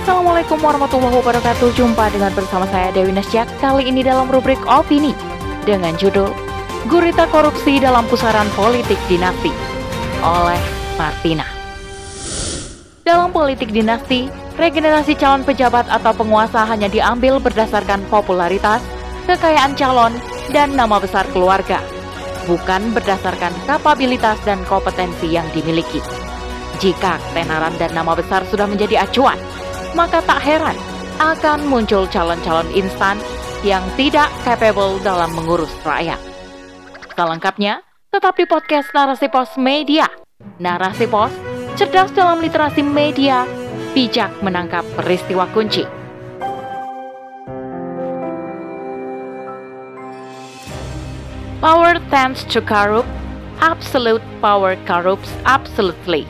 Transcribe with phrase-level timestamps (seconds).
[0.00, 1.76] Assalamualaikum warahmatullahi wabarakatuh.
[1.76, 3.44] Jumpa dengan bersama saya Dewi Nasjak.
[3.60, 5.12] Kali ini dalam rubrik Opini
[5.68, 6.32] Dengan judul
[6.88, 9.52] Gurita Korupsi dalam Pusaran Politik Dinasti
[10.24, 10.56] Oleh
[10.96, 11.44] Martina.
[13.04, 18.80] Dalam politik dinasti Regenerasi calon pejabat atau penguasa hanya diambil berdasarkan popularitas
[19.28, 20.16] Kekayaan calon
[20.48, 21.84] dan nama besar keluarga
[22.48, 26.00] Bukan berdasarkan kapabilitas dan kompetensi yang dimiliki.
[26.80, 29.36] Jika ketenaran dan nama besar sudah menjadi acuan,
[29.94, 30.76] maka tak heran
[31.20, 33.20] akan muncul calon-calon instan
[33.60, 36.16] yang tidak capable dalam mengurus rakyat.
[37.12, 40.08] Selengkapnya, tetap di podcast Narasi Pos Media.
[40.56, 41.28] Narasi Pos,
[41.76, 43.44] cerdas dalam literasi media,
[43.92, 45.84] bijak menangkap peristiwa kunci.
[51.60, 53.08] Power tends to corrupt,
[53.60, 56.24] absolute power corrupts absolutely.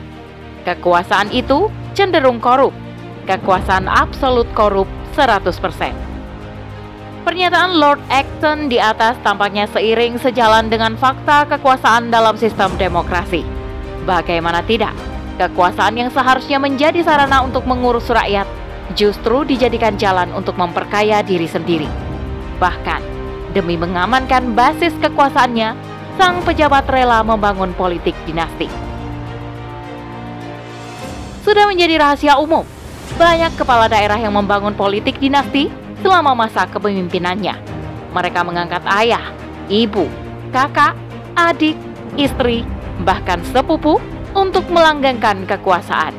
[0.67, 2.75] Kekuasaan itu cenderung korup,
[3.31, 5.95] kekuasaan absolut korup 100%.
[7.21, 13.45] Pernyataan Lord Acton di atas tampaknya seiring sejalan dengan fakta kekuasaan dalam sistem demokrasi.
[14.03, 14.91] Bagaimana tidak,
[15.37, 18.49] kekuasaan yang seharusnya menjadi sarana untuk mengurus rakyat
[18.97, 21.87] justru dijadikan jalan untuk memperkaya diri sendiri.
[22.57, 23.01] Bahkan,
[23.53, 25.77] demi mengamankan basis kekuasaannya,
[26.17, 28.67] sang pejabat rela membangun politik dinasti.
[31.45, 32.80] Sudah menjadi rahasia umum
[33.15, 37.55] banyak kepala daerah yang membangun politik dinasti selama masa kepemimpinannya.
[38.11, 39.31] Mereka mengangkat ayah,
[39.71, 40.05] ibu,
[40.51, 40.97] kakak,
[41.35, 41.77] adik,
[42.19, 42.67] istri,
[43.07, 43.97] bahkan sepupu
[44.35, 46.11] untuk melanggengkan kekuasaan.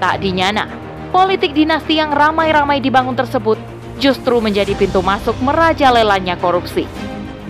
[0.00, 0.68] Tak dinyana,
[1.12, 3.56] politik dinasti yang ramai-ramai dibangun tersebut
[4.00, 6.88] justru menjadi pintu masuk merajalelanya korupsi.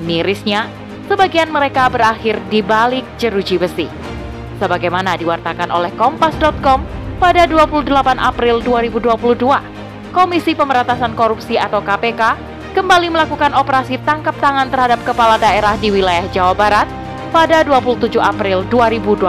[0.03, 0.67] Mirisnya,
[1.07, 3.87] sebagian mereka berakhir di balik jeruji besi.
[4.59, 7.85] Sebagaimana diwartakan oleh Kompas.com pada 28
[8.17, 9.45] April 2022,
[10.11, 12.41] Komisi Pemberantasan Korupsi atau KPK
[12.73, 16.89] kembali melakukan operasi tangkap tangan terhadap kepala daerah di wilayah Jawa Barat
[17.29, 19.21] pada 27 April 2022.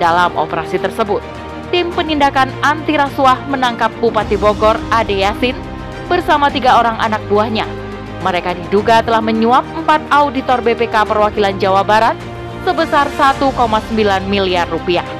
[0.00, 1.20] Dalam operasi tersebut,
[1.68, 5.54] tim penindakan anti rasuah menangkap Bupati Bogor Ade Yasin
[6.08, 7.68] bersama tiga orang anak buahnya.
[8.24, 12.16] Mereka diduga telah menyuap empat auditor BPK perwakilan Jawa Barat
[12.64, 13.52] sebesar 1,9
[14.32, 15.19] miliar rupiah.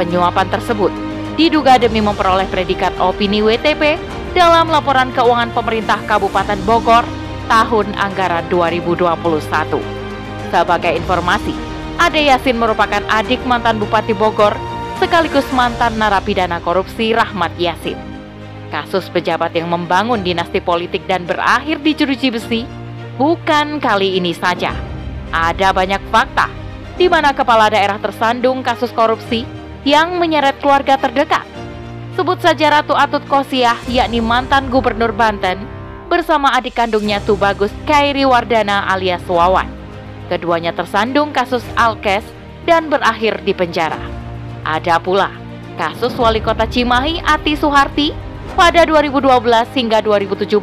[0.00, 0.88] Penyuapan tersebut
[1.36, 4.00] diduga demi memperoleh predikat opini WTP
[4.32, 7.04] dalam laporan keuangan pemerintah Kabupaten Bogor
[7.52, 8.96] tahun anggaran 2021.
[10.48, 11.52] Sebagai informasi,
[12.00, 14.56] Ade Yasin merupakan adik mantan Bupati Bogor
[14.96, 18.00] sekaligus mantan narapidana korupsi Rahmat Yasin.
[18.72, 22.64] Kasus pejabat yang membangun dinasti politik dan berakhir di jeruji besi
[23.20, 24.72] bukan kali ini saja.
[25.28, 26.48] Ada banyak fakta
[26.96, 31.44] di mana kepala daerah tersandung kasus korupsi yang menyeret keluarga terdekat.
[32.18, 35.62] Sebut saja Ratu Atut Kosiah, yakni mantan gubernur Banten,
[36.10, 39.70] bersama adik kandungnya Tubagus Kairi Wardana alias Wawan.
[40.26, 42.26] Keduanya tersandung kasus Alkes
[42.66, 43.98] dan berakhir di penjara.
[44.66, 45.32] Ada pula
[45.80, 48.12] kasus wali kota Cimahi Ati Suharti
[48.52, 49.24] pada 2012
[49.72, 50.60] hingga 2017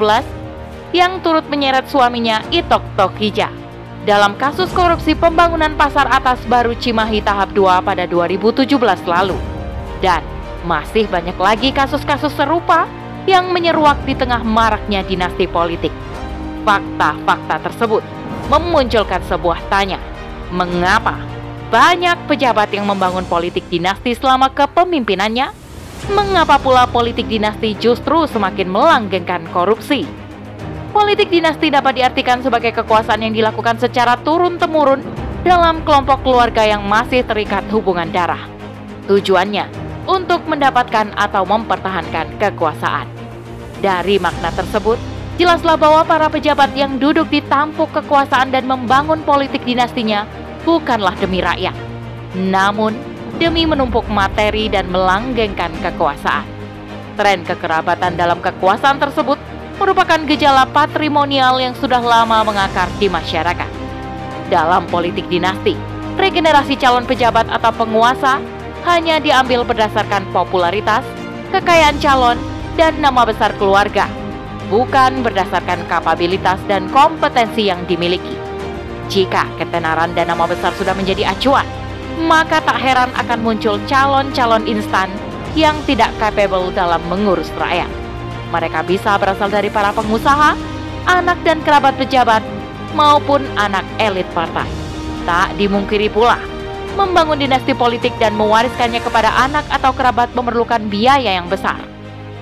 [0.93, 3.66] yang turut menyeret suaminya Itok Tokija
[4.07, 8.63] dalam kasus korupsi pembangunan pasar atas baru Cimahi tahap 2 pada 2017
[9.03, 9.35] lalu.
[9.99, 10.23] Dan
[10.63, 12.87] masih banyak lagi kasus-kasus serupa
[13.27, 15.91] yang menyeruak di tengah maraknya dinasti politik.
[16.63, 17.99] Fakta-fakta tersebut
[18.47, 19.99] memunculkan sebuah tanya,
[20.55, 21.19] mengapa
[21.67, 25.51] banyak pejabat yang membangun politik dinasti selama kepemimpinannya?
[26.15, 30.07] Mengapa pula politik dinasti justru semakin melanggengkan korupsi?
[30.97, 35.05] Politik dinasti dapat diartikan sebagai kekuasaan yang dilakukan secara turun-temurun
[35.45, 38.49] dalam kelompok keluarga yang masih terikat hubungan darah.
[39.05, 39.69] Tujuannya
[40.09, 43.05] untuk mendapatkan atau mempertahankan kekuasaan.
[43.77, 44.97] Dari makna tersebut,
[45.37, 50.25] jelaslah bahwa para pejabat yang duduk di tampuk kekuasaan dan membangun politik dinastinya
[50.65, 51.77] bukanlah demi rakyat,
[52.41, 52.97] namun
[53.37, 56.49] demi menumpuk materi dan melanggengkan kekuasaan.
[57.13, 59.37] Tren kekerabatan dalam kekuasaan tersebut
[59.77, 63.69] merupakan gejala patrimonial yang sudah lama mengakar di masyarakat.
[64.49, 65.77] Dalam politik dinasti,
[66.17, 68.41] regenerasi calon pejabat atau penguasa
[68.89, 71.05] hanya diambil berdasarkan popularitas,
[71.53, 72.37] kekayaan calon,
[72.77, 74.05] dan nama besar keluarga,
[74.69, 78.37] bukan berdasarkan kapabilitas dan kompetensi yang dimiliki.
[79.07, 81.65] Jika ketenaran dan nama besar sudah menjadi acuan,
[82.25, 85.09] maka tak heran akan muncul calon-calon instan
[85.57, 88.06] yang tidak capable dalam mengurus rakyat.
[88.47, 90.55] Mereka bisa berasal dari para pengusaha,
[91.03, 92.39] anak dan kerabat pejabat,
[92.95, 94.67] maupun anak elit partai.
[95.27, 96.39] Tak dimungkiri pula,
[96.95, 101.77] membangun dinasti politik dan mewariskannya kepada anak atau kerabat memerlukan biaya yang besar.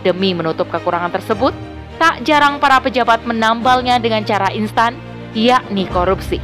[0.06, 1.52] Demi menutup kekurangan tersebut,
[1.98, 4.94] tak jarang para pejabat menambalnya dengan cara instan,
[5.34, 6.38] yakni korupsi.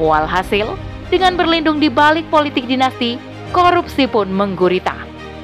[0.00, 0.80] Walhasil,
[1.12, 3.20] dengan berlindung di balik politik dinasti,
[3.52, 4.96] korupsi pun menggurita.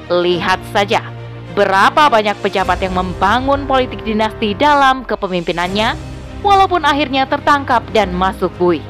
[0.09, 1.20] Lihat saja
[1.51, 5.95] berapa banyak pejabat yang membangun politik dinasti dalam kepemimpinannya,
[6.41, 8.81] walaupun akhirnya tertangkap dan masuk bui.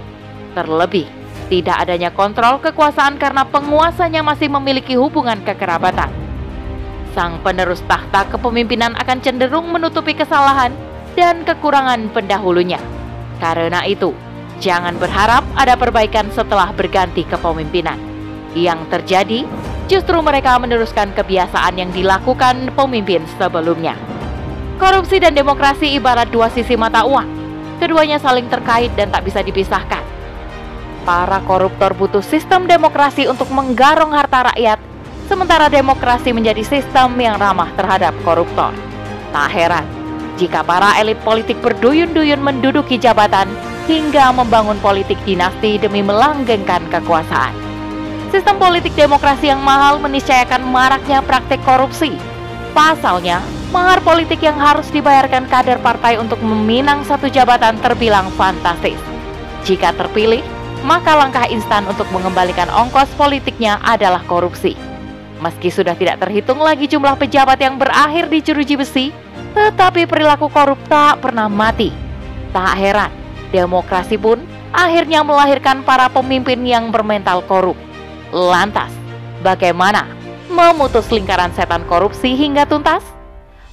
[0.54, 1.08] Terlebih,
[1.52, 6.12] tidak adanya kontrol kekuasaan karena penguasanya masih memiliki hubungan kekerabatan.
[7.12, 10.72] Sang penerus tahta kepemimpinan akan cenderung menutupi kesalahan
[11.12, 12.80] dan kekurangan pendahulunya.
[13.44, 14.16] Karena itu,
[14.64, 18.00] jangan berharap ada perbaikan setelah berganti kepemimpinan.
[18.56, 19.40] Yang terjadi
[19.92, 24.00] justru mereka meneruskan kebiasaan yang dilakukan pemimpin sebelumnya.
[24.80, 27.28] Korupsi dan demokrasi ibarat dua sisi mata uang.
[27.84, 30.00] Keduanya saling terkait dan tak bisa dipisahkan.
[31.04, 34.80] Para koruptor butuh sistem demokrasi untuk menggarong harta rakyat,
[35.28, 38.72] sementara demokrasi menjadi sistem yang ramah terhadap koruptor.
[39.36, 39.84] Tak heran
[40.40, 43.52] jika para elit politik berduyun-duyun menduduki jabatan
[43.86, 47.71] hingga membangun politik dinasti demi melanggengkan kekuasaan.
[48.32, 52.16] Sistem politik demokrasi yang mahal meniscayakan maraknya praktik korupsi.
[52.72, 53.44] Pasalnya,
[53.76, 58.96] mahar politik yang harus dibayarkan kader partai untuk meminang satu jabatan terbilang fantastis.
[59.68, 60.40] Jika terpilih,
[60.88, 64.80] maka langkah instan untuk mengembalikan ongkos politiknya adalah korupsi.
[65.44, 69.06] Meski sudah tidak terhitung lagi jumlah pejabat yang berakhir di jeruji besi,
[69.52, 71.92] tetapi perilaku korup tak pernah mati.
[72.56, 73.12] Tak heran,
[73.52, 74.40] demokrasi pun
[74.72, 77.91] akhirnya melahirkan para pemimpin yang bermental korup.
[78.32, 78.96] Lantas,
[79.44, 80.08] bagaimana
[80.48, 83.04] memutus lingkaran setan korupsi hingga tuntas?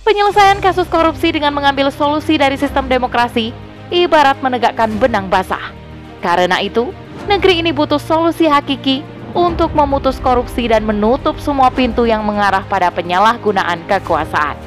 [0.03, 3.55] Penyelesaian kasus korupsi dengan mengambil solusi dari sistem demokrasi
[3.95, 5.71] ibarat menegakkan benang basah.
[6.19, 6.91] Karena itu,
[7.31, 12.91] negeri ini butuh solusi hakiki untuk memutus korupsi dan menutup semua pintu yang mengarah pada
[12.91, 14.59] penyalahgunaan kekuasaan.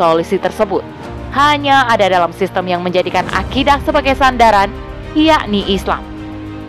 [0.00, 0.80] Solusi tersebut
[1.36, 4.72] hanya ada dalam sistem yang menjadikan akidah sebagai sandaran,
[5.12, 6.00] yakni Islam.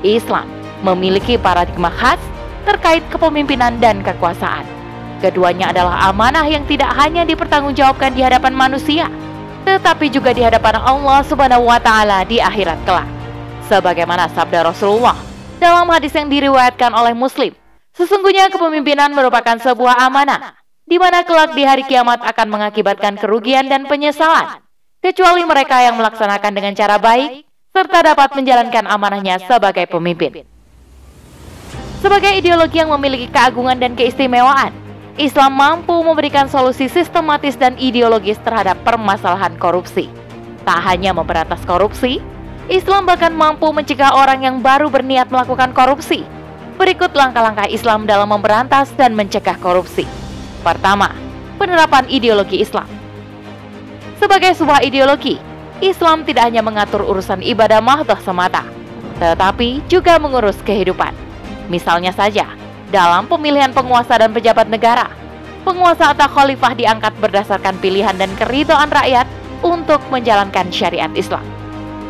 [0.03, 0.44] Islam
[0.83, 2.19] memiliki paradigma khas
[2.63, 4.63] terkait kepemimpinan dan kekuasaan.
[5.19, 9.11] Keduanya adalah amanah yang tidak hanya dipertanggungjawabkan di hadapan manusia,
[9.67, 13.07] tetapi juga di hadapan Allah Subhanahu wa taala di akhirat kelak
[13.67, 15.13] sebagaimana sabda Rasulullah
[15.59, 17.53] dalam hadis yang diriwayatkan oleh Muslim.
[17.94, 20.56] Sesungguhnya kepemimpinan merupakan sebuah amanah,
[20.88, 24.63] di mana kelak di hari kiamat akan mengakibatkan kerugian dan penyesalan,
[25.03, 27.44] kecuali mereka yang melaksanakan dengan cara baik,
[27.75, 30.47] serta dapat menjalankan amanahnya sebagai pemimpin.
[32.00, 34.72] Sebagai ideologi yang memiliki keagungan dan keistimewaan,
[35.19, 40.07] Islam mampu memberikan solusi sistematis dan ideologis terhadap permasalahan korupsi.
[40.63, 42.24] Tak hanya memberantas korupsi,
[42.72, 46.24] Islam bahkan mampu mencegah orang yang baru berniat melakukan korupsi.
[46.80, 50.07] Berikut langkah-langkah Islam dalam memberantas dan mencegah korupsi.
[50.63, 51.12] Pertama,
[51.60, 52.88] penerapan ideologi Islam.
[54.24, 55.36] Sebagai sebuah ideologi,
[55.84, 58.63] Islam tidak hanya mengatur urusan ibadah mahdoh semata,
[59.19, 61.29] tetapi juga mengurus kehidupan.
[61.69, 62.50] Misalnya saja,
[62.89, 65.06] dalam pemilihan penguasa dan pejabat negara,
[65.62, 69.30] penguasa atau khalifah diangkat berdasarkan pilihan dan keridoan rakyat
[69.62, 71.45] untuk menjalankan syariat Islam.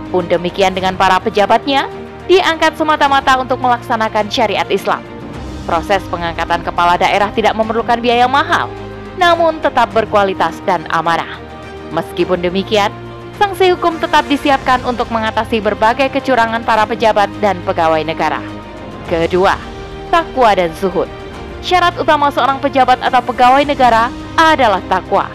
[0.10, 1.92] Pun demikian dengan para pejabatnya,
[2.32, 5.04] diangkat semata-mata untuk melaksanakan syariat Islam.
[5.68, 8.72] Proses pengangkatan kepala daerah tidak memerlukan biaya mahal,
[9.20, 11.38] namun tetap berkualitas dan amanah.
[11.94, 12.90] Meskipun demikian,
[13.38, 18.59] sanksi hukum tetap disiapkan untuk mengatasi berbagai kecurangan para pejabat dan pegawai negara.
[19.10, 19.58] Kedua,
[20.14, 21.10] takwa dan zuhud.
[21.66, 25.26] Syarat utama seorang pejabat atau pegawai negara adalah takwa.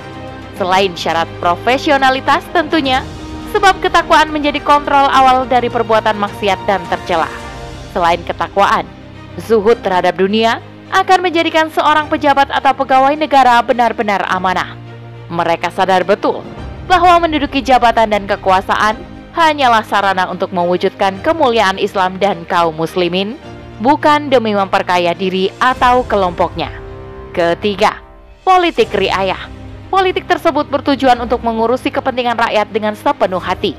[0.54, 3.02] Selain syarat profesionalitas tentunya,
[3.50, 7.26] sebab ketakwaan menjadi kontrol awal dari perbuatan maksiat dan tercela.
[7.90, 8.87] Selain ketakwaan,
[9.43, 10.62] zuhud terhadap dunia
[10.95, 14.78] akan menjadikan seorang pejabat atau pegawai negara benar-benar amanah.
[15.26, 16.47] Mereka sadar betul
[16.87, 18.95] bahwa menduduki jabatan dan kekuasaan
[19.35, 23.35] hanyalah sarana untuk mewujudkan kemuliaan Islam dan kaum muslimin,
[23.83, 26.71] bukan demi memperkaya diri atau kelompoknya.
[27.35, 27.99] Ketiga,
[28.47, 29.54] politik riayah
[29.95, 33.78] politik tersebut bertujuan untuk mengurusi kepentingan rakyat dengan sepenuh hati.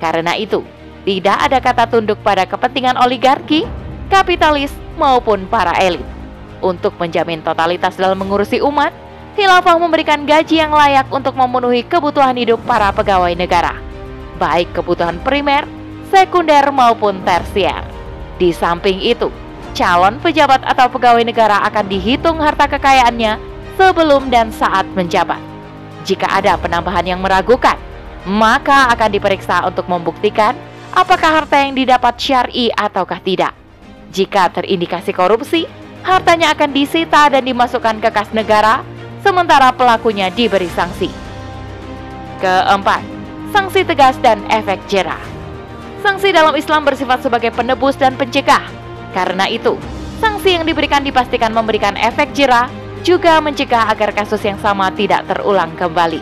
[0.00, 0.64] Karena itu,
[1.04, 3.68] tidak ada kata tunduk pada kepentingan oligarki,
[4.08, 6.00] kapitalis, maupun para elit.
[6.64, 8.88] Untuk menjamin totalitas dalam mengurusi umat,
[9.36, 13.76] khilafah memberikan gaji yang layak untuk memenuhi kebutuhan hidup para pegawai negara,
[14.40, 15.68] baik kebutuhan primer,
[16.08, 17.89] sekunder, maupun tersier.
[18.40, 19.28] Di samping itu,
[19.76, 23.36] calon pejabat atau pegawai negara akan dihitung harta kekayaannya
[23.76, 25.36] sebelum dan saat menjabat.
[26.08, 27.76] Jika ada penambahan yang meragukan,
[28.24, 30.56] maka akan diperiksa untuk membuktikan
[30.96, 33.52] apakah harta yang didapat syar'i ataukah tidak.
[34.08, 35.68] Jika terindikasi korupsi,
[36.00, 38.80] hartanya akan disita dan dimasukkan ke kas negara
[39.20, 41.12] sementara pelakunya diberi sanksi.
[42.40, 43.04] Keempat,
[43.52, 45.39] sanksi tegas dan efek jerah.
[46.00, 48.64] Sanksi dalam Islam bersifat sebagai penebus dan pencegah.
[49.12, 49.76] Karena itu,
[50.16, 52.72] sanksi yang diberikan dipastikan memberikan efek jerah
[53.04, 56.20] juga mencegah agar kasus yang sama tidak terulang kembali.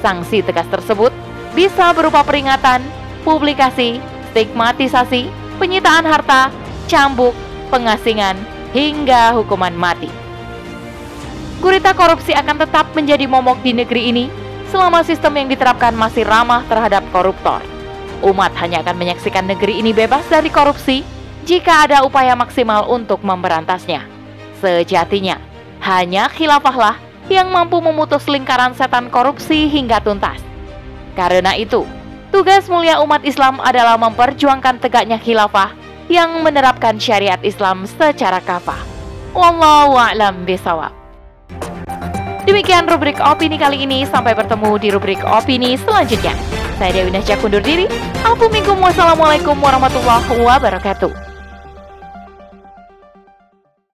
[0.00, 1.12] Sanksi tegas tersebut
[1.52, 2.80] bisa berupa peringatan,
[3.20, 4.00] publikasi,
[4.32, 5.28] stigmatisasi,
[5.60, 6.48] penyitaan harta,
[6.88, 7.36] cambuk,
[7.68, 8.36] pengasingan,
[8.72, 10.08] hingga hukuman mati.
[11.60, 14.24] Gurita korupsi akan tetap menjadi momok di negeri ini
[14.72, 17.71] selama sistem yang diterapkan masih ramah terhadap koruptor.
[18.22, 21.02] Umat hanya akan menyaksikan negeri ini bebas dari korupsi
[21.42, 24.06] jika ada upaya maksimal untuk memberantasnya.
[24.62, 25.42] Sejatinya,
[25.82, 26.94] hanya khilafahlah
[27.26, 30.38] yang mampu memutus lingkaran setan korupsi hingga tuntas.
[31.18, 31.82] Karena itu,
[32.30, 35.74] tugas mulia umat Islam adalah memperjuangkan tegaknya khilafah
[36.06, 38.78] yang menerapkan syariat Islam secara kafah.
[39.34, 40.94] Wallahu a'lam bisawab.
[42.46, 44.06] Demikian rubrik opini kali ini.
[44.06, 46.61] Sampai bertemu di rubrik opini selanjutnya.
[46.82, 47.86] Saya Dewi Nasya kundur diri.
[48.26, 51.31] Assalamualaikum warahmatullahi wabarakatuh.